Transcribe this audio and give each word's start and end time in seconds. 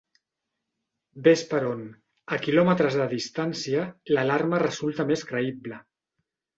Ves 1.27 1.43
per 1.51 1.59
on, 1.73 1.83
a 2.35 2.41
quilòmetres 2.47 2.99
de 3.03 3.09
distància, 3.13 3.87
l'alarma 4.17 4.65
resulta 4.69 5.11
més 5.15 5.29
creïble. 5.33 5.85